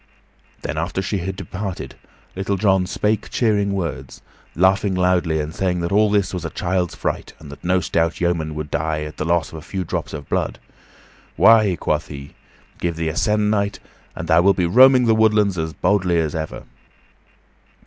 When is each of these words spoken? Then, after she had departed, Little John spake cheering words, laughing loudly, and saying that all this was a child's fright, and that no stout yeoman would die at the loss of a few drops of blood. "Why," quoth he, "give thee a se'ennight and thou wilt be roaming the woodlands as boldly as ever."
Then, 0.63 0.79
after 0.79 0.99
she 0.99 1.19
had 1.19 1.35
departed, 1.35 1.93
Little 2.35 2.55
John 2.57 2.87
spake 2.87 3.29
cheering 3.29 3.71
words, 3.71 4.23
laughing 4.55 4.95
loudly, 4.95 5.39
and 5.39 5.53
saying 5.53 5.81
that 5.81 5.91
all 5.91 6.09
this 6.09 6.33
was 6.33 6.43
a 6.43 6.49
child's 6.49 6.95
fright, 6.95 7.33
and 7.37 7.51
that 7.51 7.63
no 7.63 7.81
stout 7.81 8.19
yeoman 8.19 8.55
would 8.55 8.71
die 8.71 9.03
at 9.03 9.17
the 9.17 9.25
loss 9.25 9.51
of 9.51 9.59
a 9.59 9.61
few 9.61 9.83
drops 9.83 10.11
of 10.11 10.27
blood. 10.27 10.57
"Why," 11.35 11.75
quoth 11.79 12.07
he, 12.07 12.33
"give 12.79 12.95
thee 12.95 13.09
a 13.09 13.15
se'ennight 13.15 13.77
and 14.15 14.27
thou 14.27 14.41
wilt 14.41 14.57
be 14.57 14.65
roaming 14.65 15.05
the 15.05 15.13
woodlands 15.13 15.55
as 15.59 15.71
boldly 15.71 16.17
as 16.17 16.33
ever." 16.33 16.63